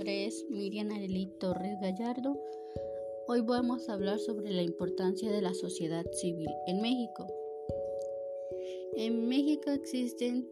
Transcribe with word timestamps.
nombre 0.00 0.24
es 0.24 0.46
Miriam 0.48 0.90
Arely 0.92 1.26
Torres 1.38 1.78
Gallardo. 1.78 2.34
Hoy 3.28 3.42
vamos 3.42 3.86
a 3.86 3.92
hablar 3.92 4.18
sobre 4.18 4.50
la 4.50 4.62
importancia 4.62 5.30
de 5.30 5.42
la 5.42 5.52
sociedad 5.52 6.06
civil 6.12 6.48
en 6.68 6.80
México. 6.80 7.26
En 8.96 9.28
México 9.28 9.70
existen 9.70 10.48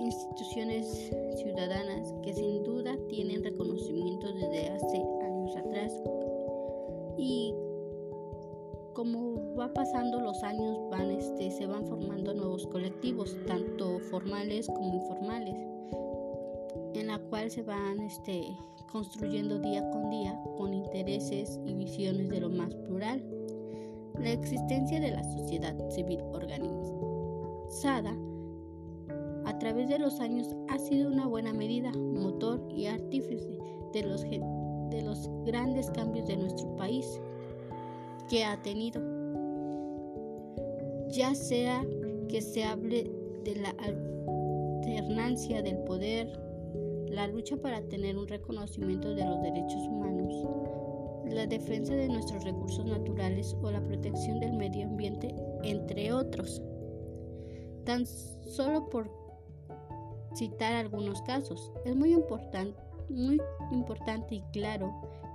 instituciones 0.00 1.12
ciudadanas 1.36 2.12
que 2.24 2.32
sin 2.32 2.64
duda 2.64 2.98
tienen 3.08 3.44
reconocimiento 3.44 4.32
desde 4.32 4.68
hace 4.68 4.96
años 4.96 5.56
atrás 5.56 5.92
y 7.18 7.54
como 8.94 9.54
va 9.54 9.72
pasando 9.72 10.20
los 10.20 10.42
años 10.42 10.76
este, 11.20 11.52
se 11.52 11.66
van 11.66 11.86
formando 11.86 12.34
nuevos 12.34 12.66
colectivos 12.66 13.36
tanto 13.46 14.00
formales 14.10 14.66
como 14.66 14.92
informales 14.92 15.70
en 17.00 17.06
la 17.06 17.18
cual 17.18 17.50
se 17.50 17.62
van 17.62 18.00
este, 18.00 18.54
construyendo 18.92 19.58
día 19.58 19.88
con 19.90 20.10
día 20.10 20.38
con 20.56 20.74
intereses 20.74 21.58
y 21.64 21.72
visiones 21.72 22.28
de 22.28 22.40
lo 22.40 22.50
más 22.50 22.74
plural. 22.74 23.24
La 24.18 24.32
existencia 24.32 25.00
de 25.00 25.10
la 25.12 25.24
sociedad 25.24 25.74
civil 25.90 26.20
organizada 26.32 28.14
a 29.46 29.58
través 29.58 29.88
de 29.88 29.98
los 29.98 30.20
años 30.20 30.54
ha 30.68 30.78
sido 30.78 31.10
una 31.10 31.26
buena 31.26 31.54
medida, 31.54 31.90
motor 31.92 32.68
y 32.70 32.86
artífice 32.86 33.58
de 33.94 34.02
los, 34.02 34.22
de 34.22 35.02
los 35.02 35.28
grandes 35.46 35.90
cambios 35.90 36.26
de 36.26 36.36
nuestro 36.36 36.76
país 36.76 37.20
que 38.28 38.44
ha 38.44 38.60
tenido. 38.62 39.00
Ya 41.08 41.34
sea 41.34 41.82
que 42.28 42.42
se 42.42 42.62
hable 42.62 43.10
de 43.42 43.56
la 43.56 43.74
alternancia 43.78 45.62
del 45.62 45.78
poder 45.78 46.49
la 47.10 47.26
lucha 47.26 47.56
para 47.56 47.82
tener 47.82 48.16
un 48.16 48.28
reconocimiento 48.28 49.14
de 49.14 49.24
los 49.24 49.42
derechos 49.42 49.82
humanos, 49.88 50.48
la 51.28 51.46
defensa 51.46 51.94
de 51.94 52.08
nuestros 52.08 52.44
recursos 52.44 52.86
naturales 52.86 53.56
o 53.62 53.70
la 53.70 53.84
protección 53.84 54.40
del 54.40 54.52
medio 54.52 54.86
ambiente, 54.86 55.34
entre 55.62 56.12
otros. 56.12 56.62
Tan 57.84 58.06
solo 58.06 58.88
por 58.88 59.10
citar 60.34 60.74
algunos 60.74 61.20
casos, 61.22 61.72
es 61.84 61.96
muy 61.96 62.12
importante, 62.12 62.80
muy 63.08 63.40
importante 63.72 64.36
y 64.36 64.42
claro 64.52 64.92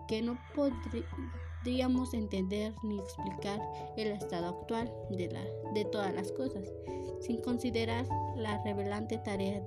que 0.08 0.22
no 0.22 0.38
podríamos 0.56 2.14
entender 2.14 2.74
ni 2.84 3.00
explicar 3.00 3.60
el 3.98 4.14
estado 4.14 4.48
actual 4.48 4.92
de, 5.10 5.30
de 5.74 5.86
todas 5.86 6.14
las 6.14 6.32
cosas, 6.32 6.72
sin 7.20 7.42
considerar 7.42 8.06
la 8.38 8.64
revelante 8.64 9.18
tarea 9.18 9.62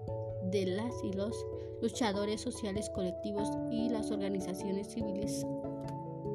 de 0.51 0.67
las 0.67 1.03
y 1.03 1.13
los 1.13 1.47
luchadores 1.81 2.41
sociales 2.41 2.91
colectivos 2.91 3.51
y 3.71 3.89
las 3.89 4.11
organizaciones 4.11 4.89
civiles 4.89 5.47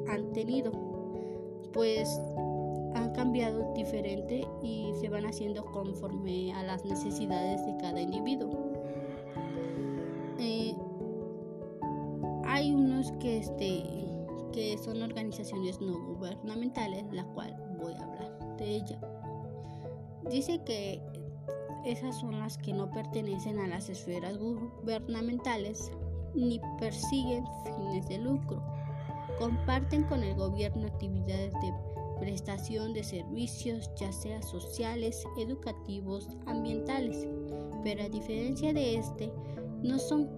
han 0.08 0.32
tenido, 0.32 0.72
pues 1.72 2.20
han 2.94 3.12
cambiado 3.12 3.72
diferente 3.74 4.46
y 4.62 4.92
se 5.00 5.08
van 5.08 5.26
haciendo 5.26 5.64
conforme 5.64 6.52
a 6.52 6.62
las 6.62 6.84
necesidades 6.84 7.64
de 7.66 7.76
cada 7.78 8.00
individuo. 8.00 8.72
Eh, 10.38 10.74
hay 12.44 12.72
unos 12.72 13.12
que, 13.12 13.38
este, 13.38 13.82
que 14.52 14.78
son 14.78 15.02
organizaciones 15.02 15.80
no 15.80 15.98
gubernamentales, 16.14 17.04
la 17.12 17.24
cual 17.24 17.56
voy 17.80 17.94
a 17.94 18.04
hablar 18.04 18.56
de 18.56 18.76
ella. 18.76 19.00
Dice 20.30 20.62
que 20.64 21.02
esas 21.84 22.18
son 22.18 22.38
las 22.38 22.58
que 22.58 22.72
no 22.72 22.90
pertenecen 22.90 23.58
a 23.58 23.66
las 23.66 23.88
esferas 23.88 24.38
gubernamentales 24.38 25.90
ni 26.34 26.60
persiguen 26.78 27.44
fines 27.64 28.08
de 28.08 28.18
lucro. 28.18 28.62
Comparten 29.38 30.04
con 30.04 30.22
el 30.22 30.34
gobierno 30.34 30.86
actividades 30.86 31.52
de 31.52 31.74
prestación 32.18 32.92
de 32.92 33.04
servicios, 33.04 33.90
ya 33.96 34.12
sea 34.12 34.42
sociales, 34.42 35.24
educativos, 35.38 36.28
ambientales, 36.46 37.26
pero 37.82 38.04
a 38.04 38.08
diferencia 38.08 38.72
de 38.72 38.96
este, 38.96 39.32
no 39.82 39.98
son 39.98 40.28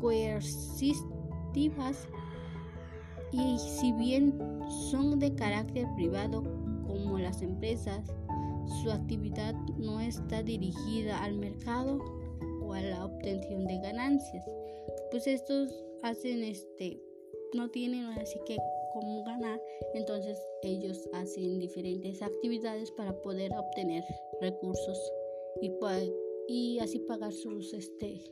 coercitivas 0.00 2.08
y 3.32 3.58
si 3.58 3.92
bien 3.92 4.38
son 4.90 5.18
de 5.18 5.34
carácter 5.34 5.86
privado 5.96 6.42
como 6.86 7.18
las 7.18 7.42
empresas, 7.42 8.12
su 8.82 8.90
actividad 8.90 9.54
no 9.78 10.00
está 10.00 10.42
dirigida 10.42 11.22
al 11.22 11.34
mercado 11.34 11.98
o 12.62 12.72
a 12.72 12.80
la 12.80 13.04
obtención 13.04 13.66
de 13.66 13.78
ganancias. 13.78 14.44
Pues 15.10 15.26
estos 15.26 15.68
hacen 16.02 16.42
este, 16.42 17.00
no 17.54 17.70
tienen 17.70 18.04
así 18.04 18.38
que 18.46 18.56
cómo 18.92 19.24
ganar, 19.24 19.60
entonces 19.94 20.38
ellos 20.62 21.08
hacen 21.12 21.58
diferentes 21.58 22.22
actividades 22.22 22.90
para 22.92 23.12
poder 23.22 23.52
obtener 23.56 24.04
recursos 24.40 24.98
y, 25.60 25.72
y 26.48 26.78
así 26.78 26.98
pagar 27.00 27.32
sus 27.32 27.72
este 27.74 28.22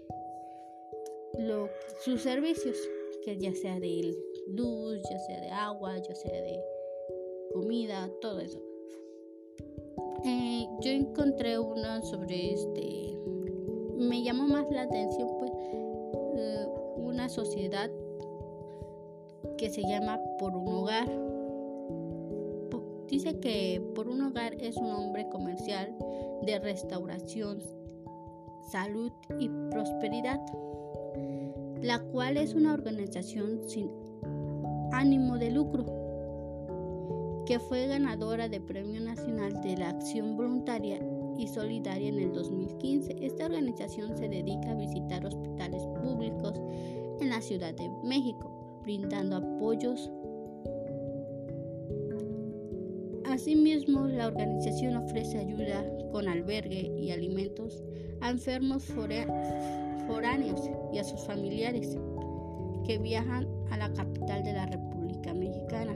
sus 2.04 2.22
servicios, 2.22 2.76
que 3.24 3.36
ya 3.38 3.52
sea 3.54 3.80
de 3.80 4.14
luz, 4.48 5.02
ya 5.10 5.18
sea 5.18 5.40
de 5.40 5.48
agua, 5.48 5.98
ya 5.98 6.14
sea 6.14 6.40
de 6.40 6.62
comida, 7.52 8.10
todo 8.20 8.40
eso. 8.40 8.60
Eh, 10.26 10.66
yo 10.80 10.90
encontré 10.90 11.58
una 11.58 12.00
sobre 12.00 12.54
este, 12.54 13.18
me 13.98 14.22
llamó 14.22 14.46
más 14.48 14.64
la 14.70 14.82
atención 14.82 15.28
pues 15.38 15.52
eh, 16.36 16.66
una 16.96 17.28
sociedad 17.28 17.90
que 19.58 19.68
se 19.68 19.82
llama 19.82 20.18
Por 20.38 20.56
un 20.56 20.68
Hogar. 20.68 21.10
Dice 23.08 23.38
que 23.38 23.82
Por 23.94 24.08
un 24.08 24.22
Hogar 24.22 24.54
es 24.54 24.78
un 24.78 24.90
hombre 24.90 25.28
comercial 25.28 25.94
de 26.42 26.58
restauración, 26.58 27.62
salud 28.62 29.12
y 29.38 29.50
prosperidad, 29.70 30.40
la 31.82 32.00
cual 32.00 32.38
es 32.38 32.54
una 32.54 32.72
organización 32.72 33.60
sin 33.68 33.90
ánimo 34.90 35.36
de 35.36 35.50
lucro 35.50 36.03
que 37.46 37.58
fue 37.58 37.86
ganadora 37.86 38.48
de 38.48 38.60
Premio 38.60 39.00
Nacional 39.00 39.60
de 39.60 39.76
la 39.76 39.90
Acción 39.90 40.36
Voluntaria 40.36 40.98
y 41.36 41.46
Solidaria 41.46 42.08
en 42.08 42.18
el 42.18 42.32
2015. 42.32 43.16
Esta 43.20 43.46
organización 43.46 44.16
se 44.16 44.28
dedica 44.28 44.70
a 44.70 44.74
visitar 44.74 45.26
hospitales 45.26 45.82
públicos 46.02 46.54
en 47.20 47.28
la 47.28 47.42
Ciudad 47.42 47.74
de 47.74 47.90
México, 48.02 48.80
brindando 48.82 49.36
apoyos. 49.36 50.10
Asimismo, 53.26 54.06
la 54.06 54.28
organización 54.28 54.96
ofrece 54.96 55.38
ayuda 55.38 55.84
con 56.12 56.28
albergue 56.28 56.92
y 56.96 57.10
alimentos 57.10 57.82
a 58.20 58.30
enfermos 58.30 58.84
foráneos 58.84 60.70
y 60.92 60.98
a 60.98 61.04
sus 61.04 61.20
familiares 61.24 61.98
que 62.86 62.98
viajan 62.98 63.46
a 63.70 63.76
la 63.76 63.92
capital 63.92 64.44
de 64.44 64.52
la 64.52 64.66
República 64.66 65.34
Mexicana 65.34 65.94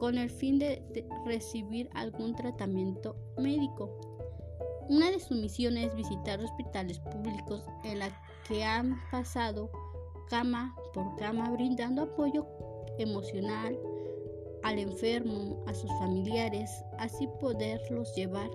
con 0.00 0.16
el 0.16 0.30
fin 0.30 0.58
de, 0.58 0.82
recibir 1.26 1.90
algún 1.92 2.34
tratamiento 2.34 3.14
médico. 3.36 3.90
Una 4.88 5.10
de 5.10 5.20
sus 5.20 5.38
misiones 5.38 5.88
es 5.88 5.94
visitar 5.94 6.40
hospitales 6.40 6.98
públicos 6.98 7.62
en 7.84 8.00
la 8.00 8.08
que 8.48 8.64
han 8.64 8.98
pasado 9.10 9.70
cama 10.30 10.74
por 10.94 11.14
cama 11.16 11.50
brindando 11.50 12.02
apoyo 12.02 12.46
emocional 12.98 13.78
al 14.62 14.78
enfermo, 14.78 15.62
a 15.66 15.74
sus 15.74 15.90
familiares, 15.98 16.70
así 16.98 17.28
poderlos 17.38 18.14
llevar 18.16 18.50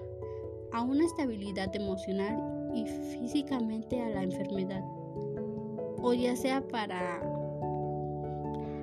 a 0.74 0.82
una 0.82 1.06
estabilidad 1.06 1.74
emocional 1.76 2.72
y 2.74 2.86
físicamente 2.88 4.02
a 4.02 4.10
la 4.10 4.24
enfermedad. 4.24 4.84
O 6.02 6.14
ya 6.14 6.36
sea 6.36 6.68
para 6.68 7.22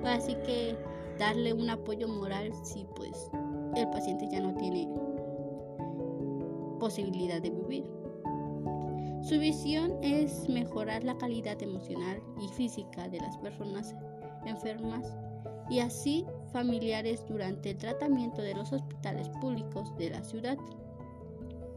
así 0.05 0.35
que 0.45 0.75
darle 1.17 1.53
un 1.53 1.69
apoyo 1.69 2.07
moral 2.07 2.51
si 2.63 2.85
pues 2.95 3.29
el 3.75 3.89
paciente 3.89 4.27
ya 4.31 4.39
no 4.39 4.53
tiene 4.55 4.89
posibilidad 6.79 7.41
de 7.41 7.49
vivir. 7.49 7.89
Su 9.21 9.39
visión 9.39 9.93
es 10.01 10.49
mejorar 10.49 11.03
la 11.03 11.17
calidad 11.17 11.61
emocional 11.63 12.21
y 12.41 12.47
física 12.49 13.07
de 13.07 13.19
las 13.19 13.37
personas 13.37 13.95
enfermas 14.45 15.15
y 15.69 15.79
así 15.79 16.25
familiares 16.51 17.25
durante 17.27 17.71
el 17.71 17.77
tratamiento 17.77 18.41
de 18.41 18.53
los 18.53 18.73
hospitales 18.73 19.29
públicos 19.39 19.95
de 19.97 20.09
la 20.09 20.23
ciudad. 20.23 20.57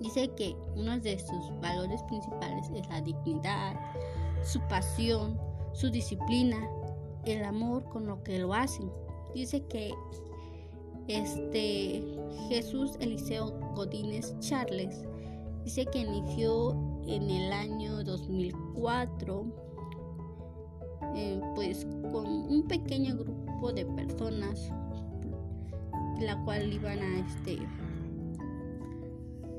Dice 0.01 0.29
que 0.35 0.57
uno 0.75 0.99
de 0.99 1.19
sus 1.19 1.61
valores 1.61 2.03
principales 2.03 2.69
es 2.75 2.87
la 2.89 3.01
dignidad, 3.01 3.77
su 4.43 4.61
pasión, 4.69 5.41
su 5.73 5.89
disciplina, 5.91 6.69
el 7.25 7.45
amor 7.45 7.85
con 7.85 8.07
lo 8.07 8.23
que 8.23 8.39
lo 8.39 8.53
hacen 8.53 8.91
dice 9.37 9.63
que 9.67 9.93
este 11.09 12.03
Jesús 12.49 12.93
Eliseo 13.01 13.53
Godínez 13.75 14.35
Charles 14.41 15.05
dice 15.63 15.85
que 15.87 16.01
inició 16.01 16.71
en 17.07 17.31
el 17.31 17.53
año 17.53 18.03
2004, 18.03 19.47
eh, 21.15 21.41
pues 21.55 21.87
con 22.13 22.27
un 22.27 22.67
pequeño 22.67 23.17
grupo 23.17 23.73
de 23.73 23.85
personas, 23.85 24.71
la 26.21 26.43
cual 26.45 26.73
iban 26.73 26.99
a 26.99 27.19
este 27.21 27.59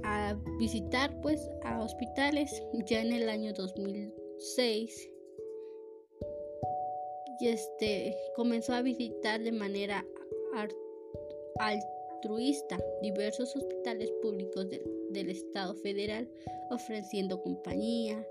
a 0.03 0.35
visitar 0.57 1.21
pues 1.21 1.50
a 1.65 1.80
hospitales 1.81 2.63
ya 2.88 3.01
en 3.01 3.12
el 3.12 3.30
año 3.30 3.53
2006 3.53 5.09
y 7.39 7.48
este 7.48 8.16
comenzó 8.36 8.74
a 8.74 8.81
visitar 8.81 9.42
de 9.42 9.51
manera 9.51 10.06
altruista 11.60 12.78
diversos 13.01 13.56
hospitales 13.56 14.12
públicos 14.22 14.68
del 15.10 15.30
Estado 15.30 15.75
federal, 15.75 16.28
ofreciendo 16.72 17.42
compañía, 17.42 18.25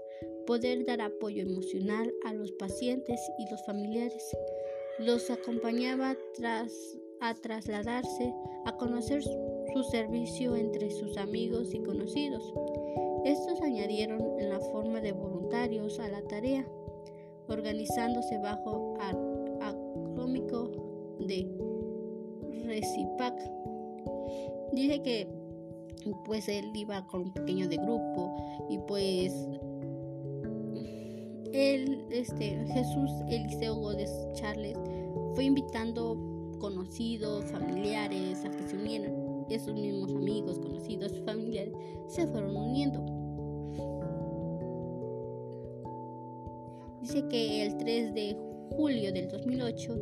poder 0.46 0.84
dar 0.84 1.00
apoyo 1.00 1.42
emocional 1.42 2.12
a 2.24 2.32
los 2.32 2.52
pacientes 2.52 3.20
y 3.38 3.50
los 3.50 3.64
familiares. 3.64 4.36
Los 4.98 5.30
acompañaba 5.30 6.16
tras, 6.34 6.72
a 7.20 7.34
trasladarse, 7.34 8.32
a 8.64 8.76
conocer 8.76 9.22
su 9.22 9.84
servicio 9.90 10.56
entre 10.56 10.90
sus 10.90 11.16
amigos 11.16 11.74
y 11.74 11.80
conocidos. 11.80 12.52
Estos 13.24 13.60
añadieron 13.62 14.38
en 14.38 14.50
la 14.50 14.60
forma 14.60 15.00
de 15.00 15.12
voluntarios 15.12 15.98
a 15.98 16.08
la 16.08 16.22
tarea 16.22 16.66
organizándose 17.48 18.38
bajo 18.38 18.96
acrómico 19.60 20.70
de 21.20 21.48
Recipac. 22.64 23.34
Dice 24.72 25.02
que 25.02 25.28
pues 26.24 26.48
él 26.48 26.70
iba 26.74 27.06
con 27.06 27.22
un 27.22 27.32
pequeño 27.32 27.68
de 27.68 27.76
grupo 27.76 28.34
y 28.68 28.78
pues 28.78 29.32
él, 31.52 32.04
este, 32.10 32.64
Jesús 32.66 33.10
Eliseo 33.28 33.76
Gómez 33.76 34.10
Charles 34.34 34.76
fue 35.34 35.44
invitando 35.44 36.16
conocidos, 36.58 37.44
familiares 37.46 38.44
a 38.44 38.50
que 38.50 38.68
se 38.68 38.76
unieran. 38.76 39.46
Esos 39.48 39.74
mismos 39.74 40.10
amigos, 40.12 40.58
conocidos, 40.58 41.12
familiares 41.24 41.72
se 42.08 42.26
fueron 42.26 42.56
uniendo. 42.56 43.15
Que 47.16 47.64
el 47.64 47.78
3 47.78 48.12
de 48.12 48.36
julio 48.72 49.10
del 49.10 49.28
2008 49.28 49.98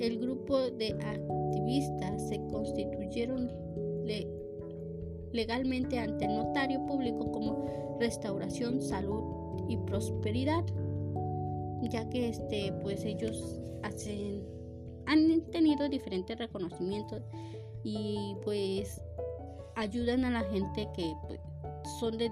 el 0.00 0.18
grupo 0.18 0.58
de 0.58 0.92
activistas 0.92 2.28
se 2.28 2.36
constituyeron 2.48 3.50
legalmente 5.32 5.98
ante 5.98 6.26
el 6.26 6.36
notario 6.36 6.84
público 6.84 7.32
como 7.32 7.96
Restauración, 7.98 8.82
Salud 8.82 9.62
y 9.68 9.78
Prosperidad, 9.78 10.64
ya 11.90 12.06
que 12.10 12.28
este, 12.28 12.70
pues 12.82 13.02
ellos 13.06 13.62
hacen, 13.82 14.42
han 15.06 15.40
tenido 15.52 15.88
diferentes 15.88 16.36
reconocimientos 16.38 17.22
y 17.82 18.36
pues 18.44 19.00
ayudan 19.74 20.26
a 20.26 20.30
la 20.30 20.42
gente 20.50 20.86
que 20.94 21.14
pues, 21.26 21.40
son 21.98 22.18
de 22.18 22.30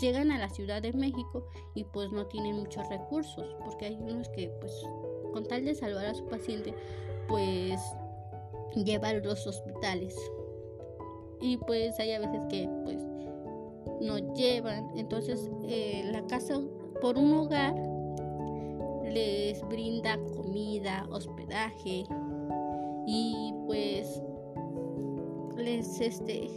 llegan 0.00 0.30
a 0.30 0.38
la 0.38 0.48
Ciudad 0.48 0.82
de 0.82 0.92
México 0.92 1.46
y 1.74 1.84
pues 1.84 2.10
no 2.12 2.26
tienen 2.26 2.56
muchos 2.56 2.88
recursos, 2.88 3.56
porque 3.64 3.86
hay 3.86 3.94
unos 3.96 4.28
que 4.30 4.48
pues 4.60 4.72
con 5.32 5.46
tal 5.46 5.64
de 5.64 5.74
salvar 5.74 6.06
a 6.06 6.14
su 6.14 6.26
paciente, 6.26 6.74
pues 7.28 7.80
llevan 8.74 9.22
los 9.22 9.46
hospitales. 9.46 10.16
Y 11.40 11.58
pues 11.58 11.98
hay 12.00 12.12
a 12.12 12.20
veces 12.20 12.40
que 12.48 12.68
pues 12.84 13.04
no 14.00 14.34
llevan, 14.34 14.90
entonces 14.96 15.50
eh, 15.68 16.08
la 16.12 16.26
casa 16.26 16.60
por 17.00 17.18
un 17.18 17.32
hogar 17.34 17.74
les 19.04 19.66
brinda 19.68 20.18
comida, 20.34 21.06
hospedaje 21.10 22.04
y 23.06 23.54
pues 23.66 24.22
les 25.56 26.00
este 26.00 26.50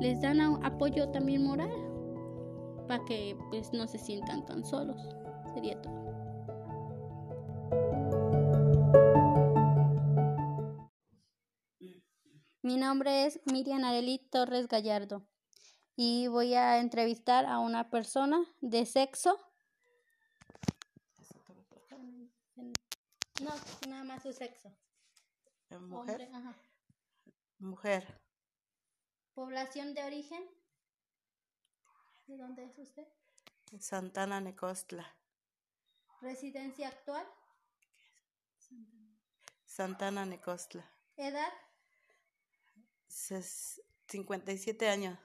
les 0.00 0.20
dan 0.20 0.40
apoyo 0.64 1.08
también 1.10 1.44
moral 1.44 1.91
para 2.92 3.06
que 3.06 3.38
pues 3.48 3.72
no 3.72 3.88
se 3.88 3.96
sientan 3.96 4.44
tan 4.44 4.66
solos. 4.66 5.00
Sería 5.54 5.80
todo. 5.80 5.94
Mi 12.60 12.76
nombre 12.76 13.24
es 13.24 13.40
Miriam 13.46 13.82
Arely 13.82 14.18
Torres 14.30 14.68
Gallardo 14.68 15.26
y 15.96 16.26
voy 16.26 16.52
a 16.52 16.80
entrevistar 16.80 17.46
a 17.46 17.60
una 17.60 17.88
persona 17.88 18.44
de 18.60 18.84
sexo. 18.84 19.38
No, 23.40 23.54
nada 23.88 24.04
más 24.04 24.22
su 24.22 24.34
sexo. 24.34 24.70
Mujer. 25.80 26.28
Mujer. 27.58 28.20
Población 29.32 29.94
de 29.94 30.04
origen. 30.04 30.61
¿De 32.26 32.36
dónde 32.36 32.64
es 32.64 32.78
usted? 32.78 33.06
Santana 33.78 34.40
Necostla. 34.40 35.06
¿Residencia 36.20 36.88
actual? 36.88 37.26
Santana 39.64 40.24
Necostla. 40.26 40.88
¿Edad? 41.16 41.52
57 43.08 44.88
años. 44.88 45.18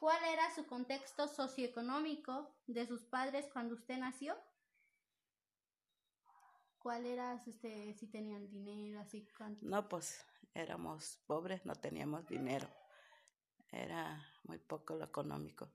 ¿Cuál 0.00 0.22
era 0.24 0.54
su 0.54 0.66
contexto 0.66 1.28
socioeconómico 1.28 2.50
de 2.66 2.86
sus 2.86 3.04
padres 3.04 3.46
cuando 3.52 3.74
usted 3.74 3.98
nació? 3.98 4.36
¿Cuál 6.78 7.06
era, 7.06 7.34
este, 7.46 7.94
si 7.94 8.06
tenían 8.06 8.48
dinero, 8.48 9.00
así? 9.00 9.26
No, 9.62 9.88
pues 9.88 10.24
éramos 10.54 11.18
pobres, 11.26 11.64
no 11.64 11.74
teníamos 11.74 12.26
dinero. 12.26 12.68
Era 13.74 14.24
muy 14.44 14.58
poco 14.58 14.94
lo 14.94 15.04
económico. 15.04 15.68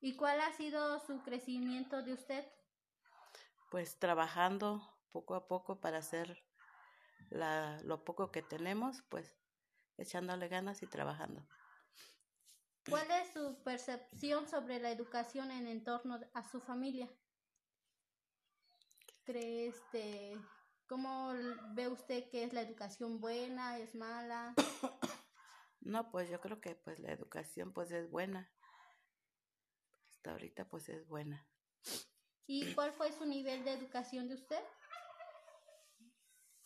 ¿Y 0.00 0.16
cuál 0.16 0.40
ha 0.40 0.52
sido 0.52 1.00
su 1.00 1.22
crecimiento 1.22 2.02
de 2.02 2.12
usted? 2.12 2.46
Pues 3.70 3.98
trabajando 3.98 4.96
poco 5.10 5.34
a 5.34 5.48
poco 5.48 5.80
para 5.80 5.98
hacer 5.98 6.44
la, 7.30 7.80
lo 7.82 8.04
poco 8.04 8.30
que 8.30 8.42
tenemos, 8.42 9.02
pues 9.08 9.36
echándole 9.96 10.46
ganas 10.46 10.82
y 10.84 10.86
trabajando. 10.86 11.48
¿Cuál 12.88 13.10
es 13.10 13.32
su 13.32 13.60
percepción 13.64 14.48
sobre 14.48 14.78
la 14.78 14.90
educación 14.90 15.50
en 15.50 15.66
entorno 15.66 16.20
a 16.32 16.48
su 16.48 16.60
familia? 16.60 17.10
¿Cree 19.24 19.66
este, 19.66 20.38
cómo 20.86 21.32
ve 21.74 21.88
usted 21.88 22.30
que 22.30 22.44
es 22.44 22.52
la 22.52 22.62
educación 22.62 23.20
buena, 23.20 23.78
es 23.78 23.96
mala? 23.96 24.54
No, 25.80 26.10
pues 26.10 26.28
yo 26.28 26.40
creo 26.40 26.60
que 26.60 26.74
pues 26.74 26.98
la 26.98 27.12
educación 27.12 27.72
pues 27.72 27.90
es 27.92 28.10
buena. 28.10 28.50
Hasta 30.10 30.32
ahorita 30.32 30.68
pues 30.68 30.88
es 30.88 31.06
buena. 31.06 31.46
¿Y 32.46 32.74
cuál 32.74 32.92
fue 32.92 33.12
su 33.12 33.26
nivel 33.26 33.64
de 33.64 33.72
educación 33.72 34.28
de 34.28 34.34
usted? 34.34 34.62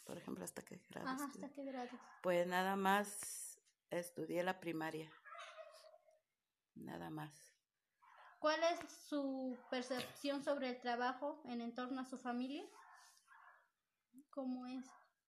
Por 0.05 0.19
ejemplo, 0.19 0.45
¿hasta 0.45 0.63
qué 0.63 0.81
grado? 0.89 1.09
Ajá, 1.09 1.25
¿hasta 1.25 1.51
qué 1.51 1.65
grado? 1.65 1.91
Pues 2.23 2.47
nada 2.47 2.77
más 2.77 3.61
estudié 3.91 4.43
la 4.43 4.61
primaria. 4.61 5.13
Nada 6.75 7.11
más. 7.11 7.53
¿Cuál 8.39 8.61
es 8.65 8.91
su 8.91 9.57
percepción 9.71 10.43
sobre 10.43 10.71
el 10.71 10.81
trabajo 10.81 11.43
en 11.45 11.61
entorno 11.61 12.01
a 12.01 12.05
su 12.05 12.19
familia? 12.19 12.65
¿Cómo 14.31 14.67
es? 14.67 14.85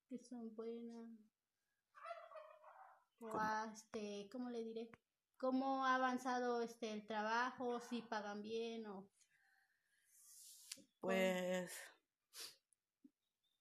¿Que 0.09 0.19
son 0.19 0.55
buenas? 0.55 1.34
¿O 3.21 3.41
este, 3.73 4.29
cómo 4.31 4.51
le 4.51 4.63
diré? 4.63 4.91
¿Cómo 5.39 5.85
ha 5.85 5.97
avanzado 5.97 6.63
este 6.63 6.93
el 6.93 7.05
trabajo? 7.07 7.81
¿Si 7.81 8.03
pagan 8.03 8.43
bien 8.43 8.87
o...? 8.87 9.07
Pues... 11.01 11.71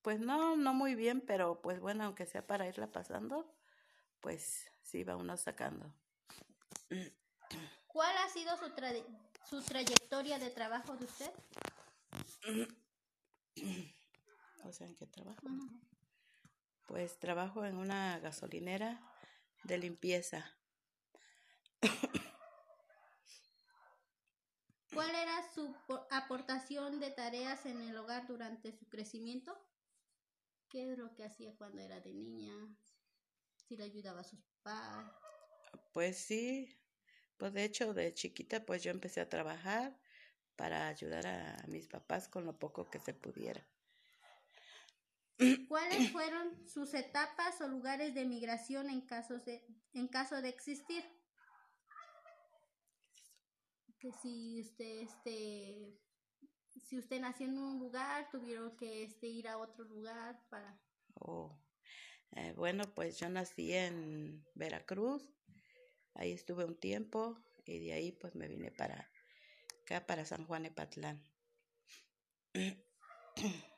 Pues 0.01 0.19
no, 0.19 0.57
no 0.57 0.74
muy 0.74 0.95
bien, 0.95 1.22
pero 1.22 1.62
pues 1.62 1.79
bueno, 1.79 2.03
aunque 2.03 2.25
sea 2.25 2.45
para 2.45 2.67
irla 2.67 2.91
pasando, 2.91 3.55
pues 4.19 4.69
sí 4.81 5.05
va 5.05 5.15
uno 5.15 5.38
sacando. 5.38 5.93
¿Cuál 7.88 8.17
ha 8.17 8.27
sido 8.27 8.57
su, 8.57 8.65
su 9.50 9.62
trayectoria 9.62 10.39
de 10.39 10.50
trabajo 10.50 10.98
de 10.98 11.05
usted? 11.05 11.31
O 14.65 14.74
sea, 14.74 14.88
¿en 14.88 14.95
qué 14.95 15.05
trabajo? 15.05 15.41
Pues 16.88 17.17
trabajo 17.19 17.63
en 17.63 17.77
una 17.77 18.19
gasolinera 18.19 19.00
de 19.63 19.77
limpieza. 19.77 20.58
¿Cuál 24.93 25.13
era 25.15 25.41
su 25.53 25.75
aportación 26.10 27.00
de 27.00 27.12
tareas 27.12 27.65
en 27.65 27.82
el 27.82 27.98
hogar 27.98 28.27
durante 28.27 28.72
su 28.72 28.88
crecimiento? 28.88 29.58
¿Qué 30.70 30.91
es 30.91 30.98
lo 30.98 31.13
que 31.15 31.24
hacía 31.24 31.55
cuando 31.55 31.82
era 31.82 32.00
de 32.01 32.13
niña? 32.13 32.53
¿Si 33.55 33.77
le 33.77 33.86
ayudaba 33.86 34.22
a 34.22 34.24
sus 34.24 34.41
papás? 34.41 35.12
Pues 35.93 36.17
sí, 36.17 36.77
Pues 37.38 37.53
de 37.53 37.63
hecho, 37.65 37.93
de 37.93 38.13
chiquita, 38.13 38.65
pues 38.65 38.84
yo 38.84 38.91
empecé 38.91 39.22
a 39.22 39.29
trabajar 39.29 40.00
para 40.58 40.88
ayudar 40.89 41.27
a 41.27 41.65
mis 41.67 41.88
papás 41.88 42.27
con 42.29 42.46
lo 42.46 42.60
poco 42.60 42.89
que 42.89 43.00
se 43.00 43.13
pudiera. 43.15 43.67
¿Cuáles 45.67 46.12
fueron 46.12 46.67
sus 46.67 46.93
etapas 46.93 47.59
o 47.62 47.67
lugares 47.67 48.13
de 48.13 48.25
migración 48.25 48.89
en, 48.89 49.01
casos 49.01 49.45
de, 49.45 49.65
en 49.93 50.07
caso 50.07 50.41
de 50.41 50.50
existir? 50.50 51.03
Que 54.00 54.12
si 54.21 54.62
usted, 54.62 55.01
este, 55.01 55.97
si 56.85 56.97
usted 56.97 57.21
nació 57.21 57.47
en 57.47 57.57
un 57.57 57.79
lugar, 57.79 58.29
tuvieron 58.31 58.75
que 58.75 59.03
este, 59.03 59.27
ir 59.27 59.47
a 59.47 59.57
otro 59.57 59.85
lugar 59.85 60.41
para... 60.50 60.77
Oh. 61.15 61.57
Eh, 62.35 62.53
bueno, 62.55 62.83
pues 62.95 63.19
yo 63.19 63.29
nací 63.29 63.73
en 63.73 64.43
Veracruz, 64.55 65.23
ahí 66.15 66.31
estuve 66.31 66.65
un 66.65 66.75
tiempo 66.79 67.38
y 67.63 67.79
de 67.79 67.93
ahí 67.93 68.12
pues 68.12 68.33
me 68.33 68.47
vine 68.47 68.71
para 68.71 69.07
acá, 69.83 70.05
para 70.07 70.25
San 70.25 70.45
Juan 70.45 70.65
Epatlán. 70.65 71.23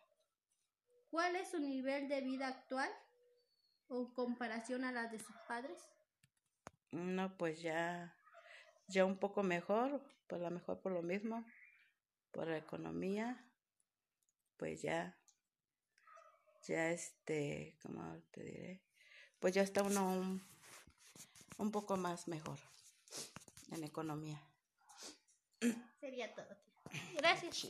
¿Cuál 1.16 1.38
es 1.38 1.52
su 1.52 1.60
nivel 1.60 2.10
de 2.10 2.20
vida 2.20 2.50
actual 2.50 2.92
o 3.88 4.14
comparación 4.14 4.84
a 4.84 4.92
la 4.92 5.08
de 5.08 5.18
sus 5.18 5.38
padres? 5.48 5.80
No, 6.92 7.38
pues 7.38 7.62
ya, 7.62 8.14
ya 8.88 9.06
un 9.06 9.18
poco 9.18 9.42
mejor, 9.42 10.04
pues 10.28 10.42
la 10.42 10.50
mejor 10.50 10.82
por 10.82 10.92
lo 10.92 11.02
mismo, 11.02 11.46
por 12.32 12.50
la 12.50 12.58
economía, 12.58 13.50
pues 14.58 14.82
ya, 14.82 15.18
ya 16.64 16.92
este, 16.92 17.78
¿cómo 17.82 18.22
te 18.32 18.44
diré? 18.44 18.84
Pues 19.40 19.54
ya 19.54 19.62
está 19.62 19.84
uno 19.84 20.12
un, 20.12 20.46
un 21.60 21.72
poco 21.72 21.96
más 21.96 22.28
mejor 22.28 22.60
en 23.72 23.86
economía. 23.86 24.42
Sería 26.02 26.36
todo. 26.36 26.58
Gracias. 27.14 27.70